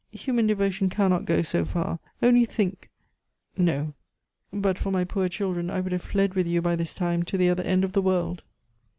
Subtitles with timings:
[0.13, 1.99] Human devotion cannot go so far.
[2.23, 2.89] Only think!
[3.55, 3.93] No.
[4.51, 7.37] But for my poor children I would have fled with you by this time to
[7.37, 8.41] the other end of the world."